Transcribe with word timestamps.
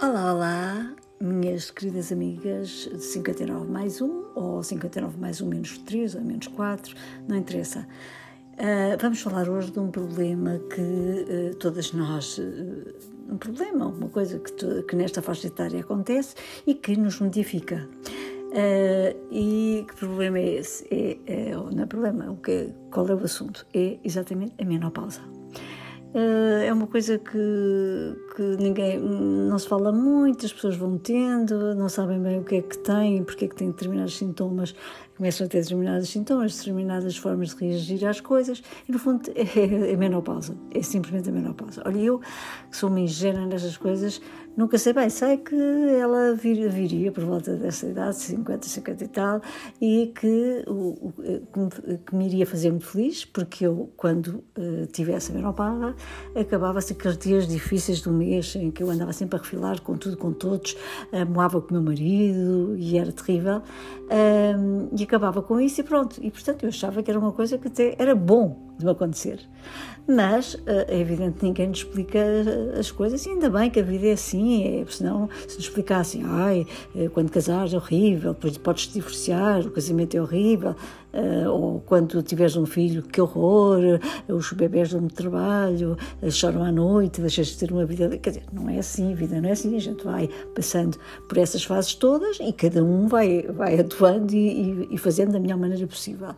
Olá, 0.00 0.32
olá, 0.32 0.94
minhas 1.20 1.72
queridas 1.72 2.12
amigas 2.12 2.88
de 2.88 3.02
59 3.02 3.68
mais 3.68 4.00
1, 4.00 4.26
ou 4.36 4.62
59 4.62 5.18
mais 5.18 5.40
1 5.40 5.48
menos 5.48 5.76
3, 5.78 6.14
ou 6.14 6.20
menos 6.22 6.46
4, 6.46 6.94
não 7.26 7.36
interessa. 7.36 7.84
Uh, 8.52 8.96
vamos 9.00 9.20
falar 9.20 9.48
hoje 9.48 9.72
de 9.72 9.80
um 9.80 9.90
problema 9.90 10.60
que 10.72 10.80
uh, 10.80 11.54
todas 11.56 11.92
nós. 11.92 12.38
Uh, 12.38 12.94
um 13.28 13.36
problema, 13.38 13.86
uma 13.86 14.08
coisa 14.08 14.38
que, 14.38 14.82
que, 14.84 14.94
nesta 14.94 15.20
faixa 15.20 15.48
etária 15.48 15.80
acontece 15.80 16.36
e 16.64 16.74
que 16.74 16.96
nos 16.96 17.18
modifica. 17.18 17.88
e 19.32 19.84
que 19.88 19.96
problema 19.96 20.38
é 20.38 20.58
esse? 20.60 20.86
É, 20.92 21.18
é, 21.26 21.54
não 21.56 21.82
é 21.82 21.86
problema, 21.86 22.30
o 22.30 22.36
que, 22.36 22.72
qual 22.92 23.08
é 23.08 23.14
o 23.16 23.24
assunto? 23.24 23.66
É 23.74 23.98
exatamente 24.04 24.54
a 24.60 24.64
menopausa. 24.64 25.20
É 26.14 26.72
uma 26.72 26.86
coisa 26.86 27.18
que, 27.18 28.16
que 28.38 28.56
ninguém 28.62 29.00
não 29.00 29.58
se 29.58 29.66
fala 29.66 29.90
muito, 29.90 30.46
as 30.46 30.52
pessoas 30.52 30.76
vão 30.76 30.96
tendo, 30.96 31.74
não 31.74 31.88
sabem 31.88 32.22
bem 32.22 32.38
o 32.38 32.44
que 32.44 32.54
é 32.54 32.62
que 32.62 32.78
têm, 32.78 33.24
porque 33.24 33.46
é 33.46 33.48
que 33.48 33.56
têm 33.56 33.72
determinados 33.72 34.16
sintomas, 34.16 34.76
começam 35.16 35.44
a 35.44 35.50
ter 35.50 35.60
determinados 35.60 36.08
sintomas, 36.08 36.56
determinadas 36.56 37.16
formas 37.16 37.52
de 37.52 37.66
reagir 37.66 38.06
às 38.06 38.20
coisas, 38.20 38.62
e 38.88 38.92
no 38.92 38.98
fundo 39.00 39.28
é, 39.34 39.92
é 39.92 39.96
menopausa, 39.96 40.56
é 40.70 40.80
simplesmente 40.80 41.28
a 41.28 41.32
menopausa. 41.32 41.82
Olha, 41.84 41.98
eu 41.98 42.20
que 42.70 42.76
sou 42.76 42.88
uma 42.88 43.00
ingênua 43.00 43.44
nestas 43.44 43.76
coisas, 43.76 44.20
Nunca 44.58 44.76
sei 44.76 44.92
bem, 44.92 45.08
sei 45.08 45.36
que 45.36 45.54
ela 45.54 46.34
vir, 46.34 46.68
viria 46.68 47.12
por 47.12 47.22
volta 47.22 47.54
dessa 47.54 47.86
idade, 47.86 48.16
50, 48.16 48.66
50 48.66 49.04
e 49.04 49.06
tal, 49.06 49.40
e 49.80 50.12
que, 50.12 50.64
o, 50.66 51.12
que, 51.52 51.60
me, 51.60 51.98
que 51.98 52.16
me 52.16 52.26
iria 52.26 52.44
fazer 52.44 52.72
muito 52.72 52.86
feliz, 52.86 53.24
porque 53.24 53.64
eu, 53.64 53.88
quando 53.96 54.42
uh, 54.58 54.84
tivesse 54.90 55.30
a 55.30 55.36
menopausa, 55.36 55.94
acabava-se 56.34 56.92
aqueles 56.92 57.16
dias 57.18 57.46
difíceis 57.46 58.00
do 58.00 58.10
mês 58.10 58.27
em 58.58 58.70
que 58.70 58.82
eu 58.82 58.90
andava 58.90 59.12
sempre 59.12 59.38
a 59.38 59.42
refilar 59.42 59.80
com 59.80 59.96
tudo, 59.96 60.16
com 60.16 60.32
todos, 60.32 60.76
uh, 61.12 61.26
moava 61.28 61.60
com 61.60 61.70
o 61.70 61.72
meu 61.74 61.82
marido 61.82 62.76
e 62.76 62.98
era 62.98 63.12
terrível, 63.12 63.58
uh, 63.58 64.88
e 64.96 65.02
acabava 65.02 65.42
com 65.42 65.60
isso 65.60 65.80
e 65.80 65.84
pronto. 65.84 66.18
E 66.22 66.30
portanto 66.30 66.62
eu 66.64 66.68
achava 66.68 67.02
que 67.02 67.10
era 67.10 67.18
uma 67.18 67.32
coisa 67.32 67.58
que 67.58 67.68
até 67.68 67.94
era 67.98 68.14
bom 68.14 68.67
de 68.78 68.84
me 68.84 68.90
acontecer. 68.90 69.40
Mas 70.06 70.56
eh, 70.66 70.86
é 70.88 71.00
evidente 71.00 71.38
que 71.38 71.44
ninguém 71.44 71.68
nos 71.68 71.78
explica 71.80 72.18
as 72.78 72.90
coisas, 72.90 73.26
e 73.26 73.30
ainda 73.30 73.50
bem 73.50 73.70
que 73.70 73.78
a 73.78 73.82
vida 73.82 74.06
é 74.06 74.12
assim, 74.12 74.80
é, 74.80 74.86
senão 74.88 75.28
se 75.46 75.56
nos 75.56 75.66
explicassem, 75.66 76.22
ai, 76.24 76.66
eh, 76.96 77.10
quando 77.12 77.30
casares 77.30 77.74
é 77.74 77.76
horrível, 77.76 78.32
depois 78.32 78.56
podes 78.56 78.86
te 78.86 78.94
divorciar, 78.94 79.60
o 79.66 79.70
casamento 79.70 80.16
é 80.16 80.22
horrível, 80.22 80.74
ou 81.50 81.80
quando 81.80 82.22
tiveres 82.22 82.54
um 82.54 82.66
filho, 82.66 83.02
que 83.02 83.20
horror, 83.20 83.80
os 84.28 84.52
bebés 84.52 84.92
dão-me 84.92 85.10
trabalho, 85.10 85.96
choram 86.30 86.62
à 86.62 86.70
noite, 86.70 87.20
deixas 87.20 87.48
de 87.48 87.58
ter 87.58 87.72
uma 87.72 87.84
vida. 87.84 88.08
Quer 88.18 88.30
dizer, 88.30 88.44
não 88.52 88.68
é 88.68 88.78
assim, 88.78 89.12
a 89.12 89.16
vida 89.16 89.40
não 89.40 89.48
é 89.48 89.52
assim, 89.52 89.74
a 89.74 89.80
gente 89.80 90.04
vai 90.04 90.28
passando 90.54 90.98
por 91.26 91.38
essas 91.38 91.64
fases 91.64 91.94
todas 91.94 92.38
e 92.40 92.52
cada 92.52 92.84
um 92.84 93.08
vai, 93.08 93.42
vai 93.42 93.80
atuando 93.80 94.34
e, 94.34 94.48
e, 94.48 94.88
e 94.92 94.98
fazendo 94.98 95.32
da 95.32 95.40
melhor 95.40 95.58
maneira 95.58 95.86
possível. 95.86 96.28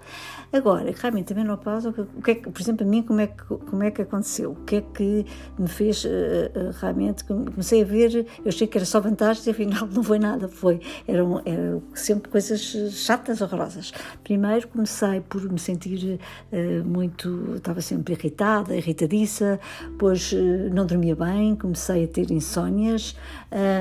Agora, 0.53 0.93
realmente 0.97 1.33
a 1.33 1.37
menopausa, 1.37 1.95
o 2.17 2.23
que 2.23 2.30
é 2.31 2.35
que, 2.35 2.51
por 2.51 2.61
exemplo, 2.61 2.87
a 2.87 2.89
mim, 2.89 3.03
como 3.03 3.21
é 3.21 3.27
que, 3.27 3.43
como 3.45 3.83
é 3.83 3.91
que 3.91 4.03
aconteceu? 4.03 4.53
O 4.53 4.65
que 4.65 4.77
é 4.77 4.81
que 4.81 5.27
me 5.59 5.69
fez 5.69 6.05
uh, 6.05 6.09
uh, 6.09 6.71
realmente? 6.81 7.25
Comecei 7.25 7.83
a 7.83 7.85
ver, 7.85 8.27
eu 8.39 8.49
achei 8.49 8.67
que 8.67 8.79
era 8.79 8.85
só 8.85 9.01
vantagens 9.01 9.47
e 9.47 9.51
afinal 9.51 9.87
não 9.93 10.03
foi 10.03 10.19
nada, 10.19 10.49
foi. 10.49 10.81
Eram, 11.07 11.43
eram 11.45 11.83
sempre 11.95 12.31
coisas 12.31 12.61
chatas, 12.93 13.41
horrorosas. 13.41 13.93
Primeiro 14.25 14.69
comecei 14.69 15.21
por 15.21 15.43
me 15.51 15.59
sentir 15.59 16.21
uh, 16.53 16.85
muito, 16.85 17.57
estava 17.57 17.81
sempre 17.81 18.15
irritada, 18.15 18.77
irritadiça, 18.77 19.59
pois 19.99 20.33
não 20.73 20.87
dormia 20.87 21.17
bem, 21.17 21.55
comecei 21.57 22.05
a 22.05 22.09
ter 22.09 22.31
insónias. 22.31 23.17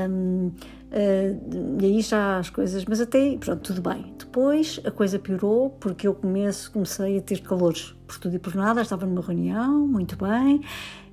Um, 0.09 0.51
Uh, 0.91 1.77
e 1.81 1.85
aí 1.85 2.01
já 2.01 2.37
as 2.37 2.49
coisas, 2.49 2.83
mas 2.85 2.99
até 2.99 3.37
pronto, 3.37 3.61
tudo 3.61 3.81
bem. 3.81 4.13
Depois 4.17 4.79
a 4.83 4.91
coisa 4.91 5.19
piorou 5.19 5.69
porque 5.69 6.07
eu 6.07 6.15
começo, 6.15 6.71
comecei 6.71 7.17
a 7.17 7.21
ter 7.21 7.41
calores 7.41 7.95
por 8.07 8.17
tudo 8.17 8.35
e 8.35 8.39
por 8.39 8.55
nada. 8.55 8.81
Estava 8.81 9.05
numa 9.05 9.21
reunião, 9.21 9.87
muito 9.87 10.15
bem, 10.15 10.61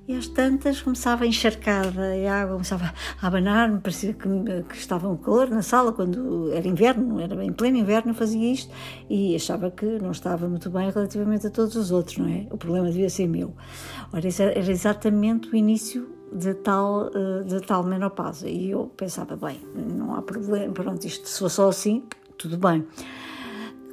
e 0.07 0.15
às 0.15 0.27
tantas 0.27 0.81
começava 0.81 1.27
encharcada 1.27 2.15
e 2.15 2.25
a 2.25 2.41
água 2.41 2.53
começava 2.53 2.93
a 3.21 3.27
abanar-me, 3.27 3.79
parecia 3.81 4.13
que, 4.13 4.27
que 4.69 4.77
estava 4.77 5.09
um 5.09 5.17
calor 5.17 5.49
na 5.49 5.61
sala 5.61 5.91
quando 5.91 6.51
era 6.53 6.65
inverno, 6.65 7.19
era 7.19 7.43
em 7.43 7.51
pleno 7.51 7.77
inverno 7.77 8.13
fazia 8.13 8.53
isto 8.53 8.73
e 9.09 9.35
achava 9.35 9.69
que 9.69 9.85
não 9.85 10.11
estava 10.11 10.47
muito 10.47 10.69
bem 10.69 10.89
relativamente 10.89 11.47
a 11.47 11.49
todos 11.49 11.75
os 11.75 11.91
outros, 11.91 12.17
não 12.17 12.27
é? 12.27 12.47
O 12.49 12.57
problema 12.57 12.87
devia 12.87 13.09
ser 13.09 13.27
meu. 13.27 13.53
Ora, 14.13 14.27
era 14.55 14.71
exatamente 14.71 15.49
o 15.49 15.55
início 15.55 16.16
de 16.31 16.53
tal, 16.53 17.09
eh, 17.13 17.43
de 17.43 17.61
tal 17.61 17.83
menopausa. 17.83 18.47
E 18.47 18.71
eu 18.71 18.91
pensava, 18.95 19.35
bem, 19.35 19.59
não 19.75 20.15
há 20.15 20.21
problema, 20.21 20.73
pronto, 20.73 21.05
isto 21.05 21.27
se 21.27 21.39
for 21.39 21.49
só 21.49 21.69
assim, 21.69 22.03
tudo 22.37 22.57
bem. 22.57 22.85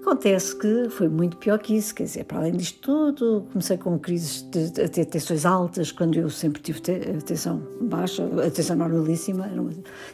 Acontece 0.04 0.54
que 0.54 0.90
foi 0.90 1.08
muito 1.08 1.38
pior 1.38 1.58
que 1.58 1.74
isso, 1.74 1.94
quer 1.94 2.02
dizer, 2.02 2.24
para 2.24 2.36
além 2.36 2.52
disto 2.52 2.78
tudo, 2.82 3.46
comecei 3.50 3.78
com 3.78 3.98
crises 3.98 4.42
de, 4.42 4.70
de, 4.70 4.86
ter 4.86 5.06
tensões 5.06 5.46
altas, 5.46 5.90
quando 5.90 6.18
eu 6.18 6.28
sempre 6.28 6.60
tive 6.60 6.78
atenção 7.16 7.62
baixa, 7.80 8.22
atenção 8.46 8.76
normalíssima, 8.76 9.50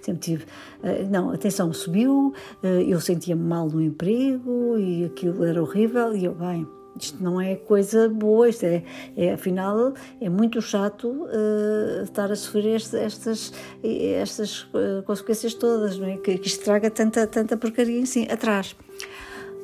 sempre 0.00 0.20
tive. 0.20 0.44
Eh, 0.84 1.02
não, 1.10 1.32
a 1.32 1.36
tensão 1.36 1.72
subiu, 1.72 2.32
eh, 2.62 2.84
eu 2.86 3.00
sentia-me 3.00 3.42
mal 3.42 3.68
no 3.68 3.82
emprego 3.82 4.78
e 4.78 5.06
aquilo 5.06 5.42
era 5.42 5.60
horrível, 5.60 6.14
e 6.14 6.24
eu, 6.24 6.34
bem, 6.36 6.68
isto 7.06 7.22
não 7.22 7.40
é 7.40 7.56
coisa 7.56 8.08
boa, 8.08 8.48
isto 8.48 8.64
é, 8.64 8.82
é 9.16 9.32
afinal, 9.32 9.94
é 10.20 10.28
muito 10.28 10.60
chato 10.60 11.08
uh, 11.08 12.02
estar 12.02 12.30
a 12.30 12.36
sofrer 12.36 12.76
este, 12.76 12.96
estas, 12.96 13.52
estas 13.82 14.62
uh, 14.62 15.02
consequências 15.06 15.54
todas, 15.54 15.98
não 15.98 16.06
é? 16.06 16.16
Que, 16.16 16.38
que 16.38 16.48
isto 16.48 16.64
traga 16.64 16.90
tanta, 16.90 17.26
tanta 17.26 17.56
porcaria 17.56 18.00
em 18.00 18.30
atrás. 18.30 18.76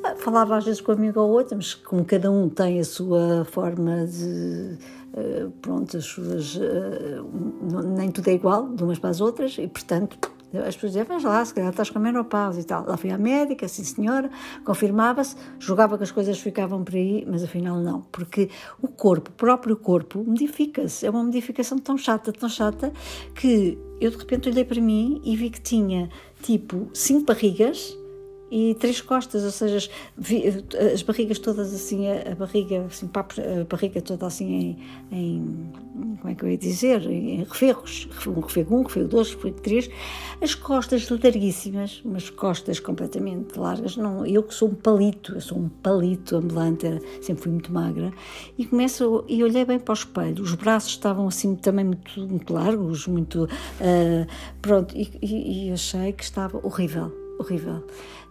Ah, 0.05 0.15
falava 0.17 0.57
às 0.57 0.65
vezes 0.65 0.81
com 0.81 0.93
um 0.93 0.95
amigo 0.95 1.21
ou 1.21 1.31
outro, 1.31 1.57
mas 1.57 1.75
como 1.75 2.05
cada 2.05 2.31
um 2.31 2.49
tem 2.49 2.81
a 2.81 2.85
sua 2.85 3.45
forma 3.45 4.07
de. 4.07 4.79
Uh, 5.15 5.51
pronto, 5.63 5.97
as 5.97 6.05
suas. 6.05 6.59
nem 7.97 8.11
tudo 8.11 8.29
é 8.29 8.35
igual 8.35 8.69
de 8.69 8.83
umas 8.83 8.99
para 8.99 9.11
as 9.11 9.21
outras 9.21 9.57
e, 9.59 9.67
portanto 9.67 10.36
as 10.55 10.75
pessoas 10.75 10.93
diziam, 10.93 11.31
lá, 11.31 11.45
se 11.45 11.53
calhar 11.53 11.71
estás 11.71 11.91
com 11.91 11.99
menopausa 11.99 12.61
e 12.61 12.65
tal. 12.65 12.87
Lá 12.87 12.97
fui 12.97 13.11
à 13.11 13.19
médica, 13.19 13.67
sim 13.69 13.85
senhora, 13.85 14.31
confirmava-se, 14.65 15.37
julgava 15.59 15.97
que 15.97 16.05
as 16.05 16.11
coisas 16.11 16.39
ficavam 16.39 16.85
por 16.85 16.95
aí, 16.95 17.27
mas 17.29 17.43
afinal 17.43 17.79
não, 17.81 18.03
porque 18.13 18.49
o 18.81 18.89
corpo, 18.89 19.31
o 19.31 19.35
próprio 19.35 19.77
corpo, 19.77 20.23
modifica-se. 20.25 21.07
É 21.07 21.11
uma 21.11 21.25
modificação 21.25 21.79
tão 21.79 21.99
chata, 21.99 22.33
tão 22.33 22.49
chata, 22.49 22.93
que 23.35 23.79
eu 24.01 24.11
de 24.11 24.17
repente 24.17 24.49
olhei 24.49 24.65
para 24.65 24.81
mim 24.81 25.21
e 25.25 25.37
vi 25.37 25.51
que 25.51 25.61
tinha 25.61 26.09
tipo 26.43 26.89
cinco 26.93 27.25
barrigas 27.27 27.97
e 28.51 28.75
três 28.79 29.01
costas, 29.01 29.45
ou 29.45 29.51
seja, 29.51 29.91
as 30.93 31.03
barrigas 31.03 31.39
todas 31.39 31.75
assim, 31.75 32.09
a, 32.09 32.35
barriga, 32.35 32.87
assim, 32.87 33.11
a 33.13 33.65
barriga 33.65 34.01
toda 34.01 34.27
assim 34.27 34.77
em, 35.11 35.17
em, 35.17 35.73
como 36.21 36.33
é 36.33 36.35
que 36.35 36.45
eu 36.45 36.51
ia 36.51 36.59
dizer, 36.59 37.03
em 37.11 37.43
referros, 37.43 38.09
um 38.27 38.41
refego 38.41 38.77
um, 38.77 38.83
refego 38.83 39.09
dois, 39.09 39.35
refego 39.35 39.61
três, 39.61 39.91
as 40.41 40.55
costas 40.55 41.09
larguíssimas, 41.09 42.03
umas 42.05 42.31
costas 42.31 42.79
completamente 42.79 43.59
largas, 43.59 43.97
não, 43.97 44.25
eu 44.25 44.43
que 44.43 44.55
sou 44.55 44.69
um 44.69 44.75
palito, 44.75 45.35
eu 45.35 45.41
sou 45.41 45.59
um 45.59 45.69
palito 45.69 46.37
ambulante, 46.37 46.87
sempre 47.21 47.43
fui 47.43 47.53
muito 47.53 47.73
magra, 47.73 48.13
e 48.57 48.65
começo, 48.65 49.25
e 49.29 49.43
olhei 49.43 49.65
bem 49.65 49.79
para 49.79 49.93
o 49.93 49.95
espelho, 49.95 50.43
os 50.43 50.55
braços 50.55 50.91
estavam 50.91 51.27
assim 51.27 51.57
também 51.57 51.85
muito, 51.85 52.21
muito 52.21 52.53
largos, 52.53 53.09
muito, 53.09 53.45
uh, 53.45 54.27
pronto, 54.63 54.97
e, 54.97 55.11
e, 55.21 55.69
e 55.69 55.73
achei 55.73 56.13
que 56.13 56.23
estava 56.23 56.65
horrível 56.65 57.26
horrível. 57.39 57.85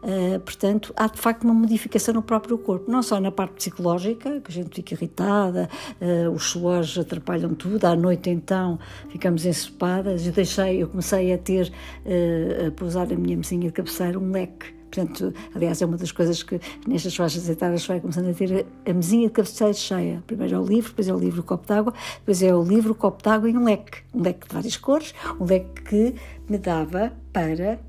Uh, 0.03 0.39
portanto, 0.39 0.93
há 0.95 1.07
de 1.07 1.19
facto 1.19 1.43
uma 1.43 1.53
modificação 1.53 2.13
no 2.13 2.21
próprio 2.21 2.57
corpo, 2.57 2.91
não 2.91 3.01
só 3.01 3.19
na 3.19 3.31
parte 3.31 3.55
psicológica, 3.55 4.39
que 4.41 4.51
a 4.51 4.53
gente 4.53 4.75
fica 4.75 4.93
irritada, 4.93 5.67
uh, 5.99 6.29
os 6.29 6.43
suores 6.43 6.97
atrapalham 6.97 7.55
tudo, 7.55 7.85
à 7.85 7.95
noite 7.95 8.29
então 8.29 8.77
ficamos 9.09 9.45
ensopadas. 9.45 10.25
Eu 10.25 10.33
deixei, 10.33 10.83
eu 10.83 10.87
comecei 10.87 11.33
a 11.33 11.37
ter, 11.37 11.71
uh, 12.05 12.67
a 12.67 12.71
pousar 12.71 13.11
a 13.11 13.15
minha 13.15 13.35
mesinha 13.35 13.67
de 13.67 13.71
cabeceira 13.71 14.19
um 14.19 14.31
leque. 14.31 14.75
Portanto, 14.91 15.33
aliás, 15.53 15.81
é 15.81 15.85
uma 15.85 15.97
das 15.97 16.11
coisas 16.11 16.41
que 16.41 16.59
nestas 16.87 17.13
faixas 17.15 17.49
etárias 17.49 17.85
vai 17.85 17.99
começando 17.99 18.29
a 18.29 18.33
ter 18.33 18.65
a 18.85 18.93
mesinha 18.93 19.27
de 19.27 19.33
cabeceira 19.33 19.73
cheia. 19.73 20.23
Primeiro 20.25 20.55
é 20.55 20.59
o 20.59 20.63
livro, 20.63 20.91
depois 20.91 21.07
é 21.09 21.13
o 21.13 21.19
livro 21.19 21.41
o 21.41 21.43
copo 21.43 21.67
d'água, 21.67 21.93
depois 22.19 22.41
é 22.41 22.55
o 22.55 22.63
livro 22.63 22.93
o 22.93 22.95
copo 22.95 23.21
d'água 23.21 23.49
e 23.49 23.57
um 23.57 23.65
leque. 23.65 24.03
Um 24.13 24.21
leque 24.21 24.47
de 24.47 24.53
várias 24.53 24.77
cores, 24.77 25.13
um 25.39 25.43
leque 25.43 25.81
que 25.81 26.15
me 26.47 26.57
dava 26.57 27.11
para 27.33 27.79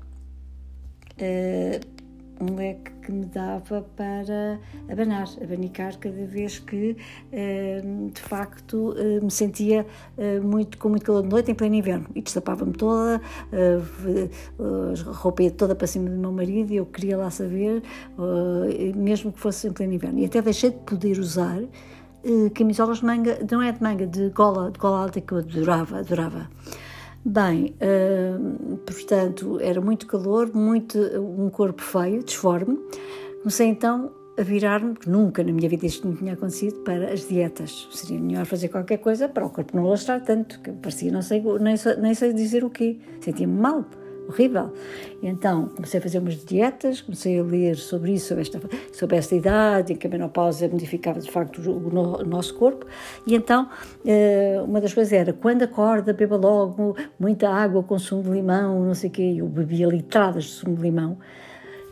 uh, 1.19 1.97
um 2.39 2.55
leque 2.55 2.91
que 3.01 3.11
me 3.11 3.25
dava 3.25 3.81
para 3.95 4.59
abanar, 4.91 5.27
abanicar 5.41 5.97
cada 5.97 6.25
vez 6.25 6.59
que 6.59 6.95
uh, 7.31 8.11
de 8.11 8.21
facto 8.21 8.91
uh, 8.91 9.23
me 9.23 9.31
sentia 9.31 9.85
muito 10.43 10.77
com 10.77 10.89
muito 10.89 11.05
calor 11.05 11.23
de 11.23 11.29
noite 11.29 11.51
em 11.51 11.55
pleno 11.55 11.75
inverno 11.75 12.07
e 12.13 12.21
destapava-me 12.21 12.73
toda, 12.73 13.21
a 14.59 15.11
roupa 15.11 15.43
ia 15.43 15.51
toda 15.51 15.73
para 15.73 15.87
cima 15.87 16.09
do 16.09 16.17
meu 16.17 16.31
marido 16.31 16.71
e 16.71 16.75
eu 16.75 16.85
queria 16.85 17.17
lá 17.17 17.29
saber, 17.31 17.81
mesmo 18.95 19.31
que 19.31 19.39
fosse 19.39 19.67
em 19.67 19.71
pleno 19.71 19.93
inverno. 19.93 20.19
E 20.19 20.25
até 20.25 20.41
deixei 20.41 20.71
de 20.71 20.77
poder 20.77 21.17
usar 21.19 21.59
camisolas 22.53 22.99
de 22.99 23.05
manga, 23.05 23.39
não 23.49 23.61
é 23.61 23.71
de 23.71 23.81
manga, 23.81 24.05
de 24.05 24.29
gola, 24.29 24.71
de 24.71 24.79
gola 24.79 25.03
alta 25.03 25.21
que 25.21 25.31
eu 25.31 25.37
adorava, 25.39 25.99
adorava 25.99 26.49
Bem, 27.29 27.75
uh, 27.81 28.77
portanto, 28.77 29.59
era 29.59 29.81
muito 29.81 30.07
calor, 30.07 30.49
muito, 30.55 30.97
um 30.97 31.49
corpo 31.49 31.81
feio, 31.81 32.23
disforme. 32.23 32.79
Comecei 33.39 33.67
então 33.67 34.13
a 34.39 34.43
virar-me, 34.43 34.93
porque 34.93 35.09
nunca 35.09 35.43
na 35.43 35.51
minha 35.51 35.67
vida 35.67 35.85
isto 35.85 36.07
não 36.07 36.15
tinha 36.15 36.35
acontecido, 36.35 36.79
para 36.85 37.11
as 37.11 37.27
dietas. 37.27 37.89
Seria 37.91 38.17
melhor 38.17 38.45
fazer 38.45 38.69
qualquer 38.69 38.99
coisa 38.99 39.27
para 39.27 39.45
o 39.45 39.49
corpo 39.49 39.75
não 39.75 39.89
lastrar 39.89 40.23
tanto, 40.23 40.61
que 40.61 40.71
parecia 40.71 41.11
não 41.11 41.21
sei, 41.21 41.43
nem, 41.59 41.75
nem 41.99 42.13
sei 42.13 42.31
dizer 42.31 42.63
o 42.63 42.69
quê. 42.69 42.97
Sentia-me 43.19 43.59
mal 43.59 43.83
horrível. 44.27 44.71
Então 45.21 45.67
comecei 45.67 45.99
a 45.99 46.03
fazer 46.03 46.19
umas 46.19 46.43
dietas, 46.43 47.01
comecei 47.01 47.39
a 47.39 47.43
ler 47.43 47.75
sobre 47.75 48.13
isso, 48.13 48.27
sobre 48.27 48.41
esta, 48.41 48.61
sobre 48.93 49.15
esta 49.15 49.35
idade, 49.35 49.93
em 49.93 49.95
que 49.95 50.05
a 50.07 50.09
menopausa 50.09 50.67
modificava 50.67 51.19
de 51.19 51.29
facto 51.31 51.59
o, 51.69 51.87
o, 51.87 52.25
nosso 52.25 52.53
corpo. 52.55 52.85
E 53.25 53.35
então 53.35 53.69
eh, 54.05 54.61
uma 54.63 54.79
das 54.79 54.93
coisas 54.93 55.13
era 55.13 55.33
quando 55.33 55.63
acorda, 55.63 56.13
beba 56.13 56.35
logo 56.35 56.95
muita 57.19 57.49
água 57.49 57.81
com 57.83 57.97
sumo 57.97 58.23
de 58.23 58.29
limão, 58.29 58.83
não 58.83 58.93
sei 58.93 59.09
o 59.09 59.13
quê. 59.13 59.35
Eu 59.37 59.47
bebia 59.47 59.87
litradas 59.87 60.45
de 60.45 60.51
sumo 60.51 60.75
de 60.75 60.81
limão. 60.81 61.17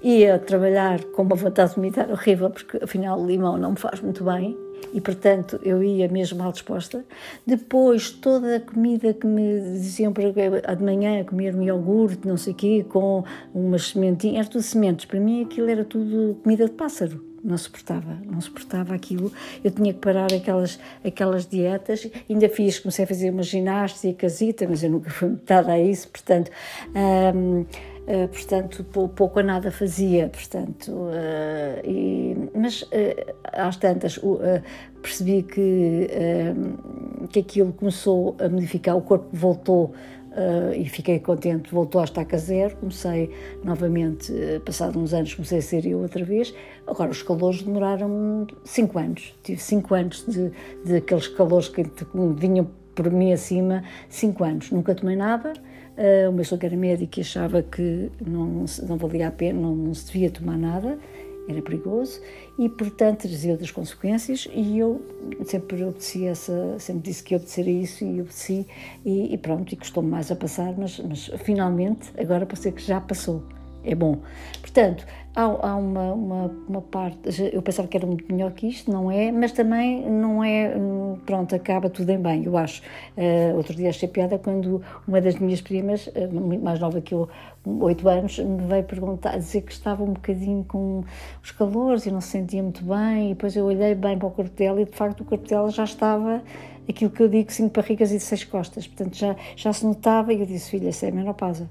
Ia 0.05 0.37
trabalhar 0.37 1.03
com 1.05 1.23
uma 1.23 1.35
vontade 1.35 1.71
de 1.71 1.77
vomitar 1.77 2.11
horrível, 2.11 2.51
porque 2.51 2.77
afinal 2.77 3.19
o 3.19 3.25
limão 3.25 3.57
não 3.57 3.71
me 3.71 3.77
faz 3.77 3.99
muito 4.01 4.23
bem 4.23 4.55
e, 4.93 5.01
portanto, 5.01 5.59
eu 5.63 5.83
ia 5.83 6.07
mesmo 6.07 6.37
mal 6.37 6.51
disposta. 6.51 7.03
Depois, 7.43 8.11
toda 8.11 8.57
a 8.57 8.59
comida 8.59 9.15
que 9.15 9.25
me 9.25 9.59
diziam 9.59 10.13
para 10.13 10.31
de 10.31 10.83
manhã 10.83 11.23
comer 11.23 11.55
um 11.55 11.63
iogurte, 11.63 12.27
não 12.27 12.37
sei 12.37 12.53
o 12.53 12.55
quê, 12.55 12.85
com 12.87 13.23
umas 13.51 13.87
sementinhas, 13.87 14.41
era 14.41 14.47
tudo 14.47 14.61
sementes. 14.61 15.05
Para 15.05 15.19
mim, 15.19 15.43
aquilo 15.43 15.71
era 15.71 15.83
tudo 15.83 16.37
comida 16.43 16.65
de 16.65 16.71
pássaro 16.73 17.19
não 17.45 17.57
suportava, 17.59 18.17
não 18.25 18.41
suportava 18.41 18.95
aquilo. 18.95 19.31
Eu 19.63 19.69
tinha 19.69 19.93
que 19.93 19.99
parar 19.99 20.33
aquelas, 20.33 20.79
aquelas 21.03 21.45
dietas. 21.45 22.09
Ainda 22.27 22.49
fiz, 22.49 22.79
comecei 22.79 23.05
a 23.05 23.07
fazer 23.07 23.29
uma 23.29 23.43
ginástica, 23.43 24.27
mas 24.67 24.83
eu 24.83 24.89
nunca 24.89 25.11
fui 25.11 25.29
metade 25.29 25.69
a 25.69 25.79
isso, 25.79 26.07
portanto. 26.07 26.49
Hum, 27.35 27.65
Uh, 28.05 28.27
portanto, 28.27 28.83
pouco 28.83 29.39
a 29.39 29.43
nada 29.43 29.71
fazia, 29.71 30.29
portanto, 30.29 30.91
uh, 30.91 31.81
e, 31.83 32.37
mas 32.53 32.83
uh, 32.83 32.87
às 33.51 33.77
tantas 33.77 34.19
percebi 35.01 35.41
que, 35.41 36.07
que 37.31 37.39
aquilo 37.39 37.73
começou 37.73 38.35
a 38.39 38.47
modificar, 38.47 38.95
o 38.95 39.01
corpo 39.01 39.27
voltou 39.33 39.93
e 40.75 40.85
fiquei 40.89 41.19
contente, 41.19 41.71
voltou 41.71 42.01
a 42.01 42.03
estar 42.03 42.25
a 42.29 42.37
zero, 42.37 42.75
comecei 42.75 43.31
novamente, 43.63 44.33
passados 44.65 44.95
uns 44.97 45.13
anos, 45.13 45.33
comecei 45.33 45.59
a 45.59 45.61
ser 45.61 45.85
eu 45.85 45.99
outra 45.99 46.25
vez, 46.25 46.53
agora 46.85 47.09
os 47.09 47.23
calores 47.23 47.61
demoraram 47.61 48.45
cinco 48.65 48.99
anos, 48.99 49.33
tive 49.43 49.61
cinco 49.61 49.95
anos 49.95 50.25
de, 50.27 50.51
de 50.83 50.97
aqueles 50.97 51.27
calores 51.27 51.69
que 51.69 51.83
vinham 52.35 52.67
por 52.93 53.09
mim 53.11 53.31
acima, 53.31 53.83
cinco 54.09 54.43
anos, 54.43 54.71
nunca 54.71 54.93
tomei 54.93 55.15
nada, 55.15 55.53
Uh, 55.97 56.29
o 56.29 56.33
meu 56.33 56.43
sogro 56.43 56.65
era 56.65 56.75
médico 56.75 57.19
e 57.19 57.21
achava 57.21 57.63
que 57.63 58.11
não, 58.25 58.65
não 58.87 58.97
valia 58.97 59.29
a 59.29 59.31
pena, 59.31 59.61
não, 59.61 59.75
não, 59.75 59.93
se 59.93 60.07
devia 60.07 60.29
tomar 60.29 60.57
nada, 60.57 60.99
era 61.47 61.61
perigoso 61.61 62.19
e, 62.59 62.67
portanto, 62.67 63.21
trazia 63.21 63.51
outras 63.51 63.71
consequências. 63.71 64.47
E 64.53 64.77
eu 64.77 65.01
sempre 65.45 65.83
obedeci 65.83 66.25
essa, 66.25 66.77
sempre 66.79 67.03
disse 67.03 67.23
que 67.23 67.33
ia 67.33 67.37
obedecer 67.37 67.65
a 67.65 67.71
isso 67.71 68.03
e 68.03 68.19
obedeci, 68.19 68.67
e, 69.05 69.33
e 69.33 69.37
pronto, 69.37 69.71
e 69.71 69.77
custou-me 69.77 70.09
mais 70.09 70.29
a 70.31 70.35
passar, 70.35 70.73
mas, 70.77 70.99
mas 70.99 71.31
finalmente, 71.43 72.11
agora 72.17 72.45
ser 72.55 72.73
que 72.73 72.81
já 72.81 72.99
passou. 72.99 73.41
É 73.85 73.93
bom. 73.93 74.17
Portanto, 74.61 75.05
há, 75.35 75.41
há 75.43 75.75
uma, 75.75 76.13
uma, 76.13 76.51
uma, 76.67 76.81
parte, 76.81 77.19
eu 77.53 77.61
pensava 77.61 77.87
que 77.87 77.97
era 77.97 78.07
muito 78.07 78.25
melhor 78.31 78.51
que 78.51 78.67
isto, 78.67 78.91
não 78.91 79.11
é, 79.11 79.31
mas 79.31 79.51
também 79.51 80.09
não 80.09 80.43
é, 80.43 80.73
pronto, 81.25 81.53
acaba 81.53 81.89
tudo 81.89 82.09
em 82.09 82.17
bem, 82.17 82.45
eu 82.45 82.57
acho. 82.57 82.81
Uh, 83.17 83.55
outro 83.55 83.75
dia 83.75 83.89
achei 83.89 84.07
piada 84.07 84.39
quando 84.39 84.81
uma 85.07 85.21
das 85.21 85.35
minhas 85.35 85.61
primas, 85.61 86.07
uh, 86.07 86.33
muito 86.33 86.63
mais 86.63 86.79
nova 86.79 87.01
que 87.01 87.13
eu, 87.13 87.29
oito 87.65 88.07
anos, 88.07 88.39
me 88.39 88.65
veio 88.65 88.83
perguntar, 88.83 89.37
dizer 89.37 89.61
que 89.61 89.71
estava 89.71 90.03
um 90.03 90.13
bocadinho 90.13 90.63
com 90.63 91.03
os 91.43 91.51
calores 91.51 92.05
e 92.05 92.11
não 92.11 92.21
se 92.21 92.29
sentia 92.29 92.63
muito 92.63 92.83
bem, 92.83 93.27
e 93.27 93.33
depois 93.33 93.55
eu 93.55 93.65
olhei 93.65 93.93
bem 93.93 94.17
para 94.17 94.27
o 94.27 94.31
corpo 94.31 94.55
dela 94.55 94.81
e 94.81 94.85
de 94.85 94.95
facto 94.95 95.21
o 95.21 95.25
corpo 95.25 95.47
dela 95.47 95.69
já 95.69 95.83
estava 95.83 96.41
aquilo 96.87 97.11
que 97.11 97.21
eu 97.21 97.27
digo, 97.27 97.51
cinco 97.51 97.81
barrigas 97.81 98.11
e 98.11 98.19
seis 98.19 98.43
costas, 98.43 98.87
portanto 98.87 99.15
já, 99.15 99.35
já 99.55 99.73
se 99.73 99.85
notava 99.85 100.33
e 100.33 100.39
eu 100.39 100.45
disse, 100.45 100.69
filha, 100.69 100.89
isso 100.89 101.05
é 101.05 101.11
menopausa 101.11 101.69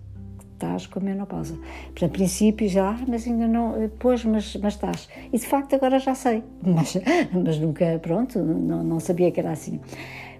estás 0.64 0.86
com 0.86 0.98
a 0.98 1.02
menopausa. 1.02 1.54
Portanto, 1.84 2.04
a 2.04 2.08
princípio 2.08 2.68
já, 2.68 2.98
mas 3.06 3.26
ainda 3.26 3.46
não, 3.46 3.90
pois, 3.98 4.24
mas, 4.24 4.56
mas 4.56 4.74
estás. 4.74 5.08
E 5.32 5.38
de 5.38 5.46
facto 5.46 5.74
agora 5.74 5.98
já 5.98 6.14
sei, 6.14 6.42
mas, 6.62 6.96
mas 7.32 7.58
nunca, 7.58 7.98
pronto, 8.00 8.38
não, 8.38 8.82
não 8.82 9.00
sabia 9.00 9.30
que 9.30 9.40
era 9.40 9.52
assim. 9.52 9.80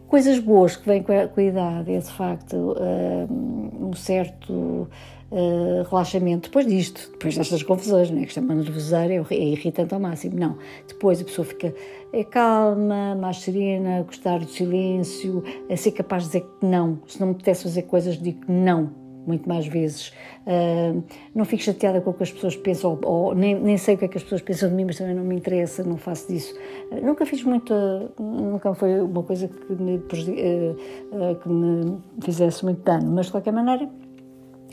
Coisas 0.09 0.38
boas 0.38 0.76
que 0.76 0.87
vêm 0.87 1.03
com 1.03 1.12
a, 1.12 1.26
com 1.26 1.41
a 1.41 1.44
idade 1.44 1.93
é 1.93 1.99
de 1.99 2.11
facto 2.11 2.55
uh, 2.55 3.87
um 3.88 3.93
certo 3.94 4.88
uh, 5.31 5.82
relaxamento 5.91 6.49
depois 6.49 6.67
disto, 6.67 7.11
depois 7.11 7.37
destas 7.37 7.62
confusões, 7.62 8.11
né? 8.11 8.20
que 8.20 8.29
isto 8.29 8.38
é 8.38 8.43
uma 8.43 8.55
nervoseira, 8.55 9.12
é, 9.12 9.35
é 9.35 9.44
irritante 9.44 9.93
ao 9.93 9.99
máximo. 9.99 10.38
Não, 10.38 10.56
depois 10.87 11.20
a 11.20 11.25
pessoa 11.25 11.44
fica 11.44 11.75
é 12.12 12.23
calma, 12.23 13.17
mais 13.17 13.38
serena, 13.38 14.03
gostar 14.03 14.38
do 14.38 14.49
silêncio, 14.49 15.43
a 15.69 15.77
ser 15.77 15.91
capaz 15.91 16.25
de 16.25 16.29
dizer 16.29 16.41
que 16.43 16.67
não. 16.67 17.00
Se 17.09 17.19
não 17.19 17.29
me 17.29 17.32
apetece 17.32 17.65
fazer 17.65 17.82
coisas, 17.82 18.17
digo 18.17 18.43
que 18.43 18.53
não 18.53 19.04
muito 19.26 19.49
mais 19.49 19.67
vezes. 19.67 20.12
Uh, 20.47 21.03
não 21.35 21.44
fico 21.44 21.62
chateada 21.62 22.00
com 22.00 22.11
o 22.11 22.15
que 22.15 22.23
as 22.23 22.32
pessoas 22.32 22.56
pensam, 22.56 22.99
ou, 23.03 23.11
ou, 23.11 23.35
nem, 23.35 23.55
nem 23.55 23.76
sei 23.76 23.94
o 23.94 23.99
que 23.99 24.05
é 24.05 24.09
que 24.09 24.19
as 24.19 24.23
pessoas 24.23 24.43
pensam 24.43 24.69
de 24.69 24.75
mim, 24.75 24.85
mas 24.85 24.99
também 24.99 25.15
não 25.15 25.25
me 25.25 25.37
interessa, 25.37 25.82
não 25.82 25.97
faço 25.97 26.29
disso. 26.29 26.55
Uh, 26.91 27.05
nunca 27.05 27.25
fiz 27.26 27.43
muita. 27.43 28.12
Nunca 28.19 28.75
foi 28.75 29.00
uma 29.00 29.23
coisa 29.23 29.49
que 29.49 29.73
me, 29.73 29.97
uh, 29.97 31.35
que 31.37 31.49
me 31.49 31.99
fizesse 32.23 32.65
muito 32.65 32.82
dano, 32.82 33.11
mas 33.12 33.26
de 33.26 33.32
qualquer 33.32 33.53
maneira 33.53 33.88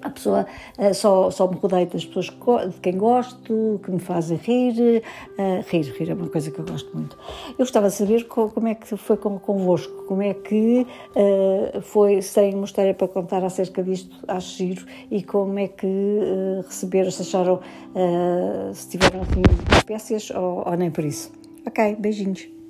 a 0.01 0.09
pessoa 0.09 0.45
uh, 0.77 0.93
só, 0.93 1.29
só 1.31 1.47
me 1.47 1.55
rodeio 1.55 1.87
das 1.87 2.05
pessoas 2.05 2.27
de 2.73 2.79
quem 2.81 2.97
gosto, 2.97 3.79
que 3.83 3.91
me 3.91 3.99
fazem 3.99 4.37
rir. 4.37 5.03
Uh, 5.37 5.63
rir, 5.67 5.93
rir 5.97 6.09
é 6.09 6.13
uma 6.13 6.27
coisa 6.27 6.51
que 6.51 6.59
eu 6.59 6.65
gosto 6.65 6.95
muito. 6.95 7.17
Eu 7.51 7.57
gostava 7.59 7.87
de 7.87 7.95
saber 7.95 8.25
como 8.25 8.67
é 8.67 8.75
que 8.75 8.95
foi 8.97 9.17
com, 9.17 9.37
convosco, 9.39 10.05
como 10.05 10.21
é 10.21 10.33
que 10.33 10.85
uh, 11.15 11.81
foi, 11.81 12.21
se 12.21 12.35
tem 12.35 12.53
uma 12.53 12.65
história 12.65 12.93
para 12.93 13.07
contar 13.07 13.43
acerca 13.43 13.83
disto, 13.83 14.15
acho 14.27 14.57
giro, 14.57 14.85
e 15.09 15.23
como 15.23 15.57
é 15.59 15.67
que 15.67 15.87
uh, 15.87 16.61
receberam, 16.65 17.11
se 17.11 17.21
acharam, 17.21 17.59
se 18.73 18.89
tiveram 18.89 19.21
assim 19.21 19.41
espécies 19.77 20.29
ou, 20.31 20.63
ou 20.65 20.77
nem 20.77 20.89
por 20.89 21.03
isso. 21.03 21.31
Ok, 21.65 21.95
beijinhos. 21.99 22.60